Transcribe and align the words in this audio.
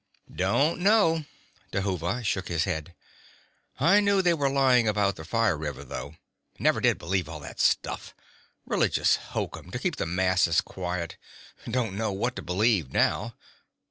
"Don't 0.35 0.79
know." 0.79 1.25
Dhuva 1.71 2.23
shook 2.23 2.47
his 2.47 2.63
head. 2.63 2.95
"I 3.79 3.99
knew 3.99 4.23
they 4.23 4.33
were 4.33 4.49
lying 4.49 4.87
about 4.87 5.15
the 5.15 5.23
Fire 5.23 5.55
River, 5.55 5.83
though. 5.83 6.15
Never 6.57 6.81
did 6.81 6.97
believe 6.97 7.29
all 7.29 7.39
that 7.41 7.59
stuff. 7.59 8.15
Religious 8.65 9.17
hokum, 9.17 9.69
to 9.69 9.77
keep 9.77 9.97
the 9.97 10.07
masses 10.07 10.59
quiet. 10.59 11.17
Don't 11.69 11.95
know 11.95 12.11
what 12.11 12.35
to 12.37 12.41
believe 12.41 12.91
now. 12.91 13.35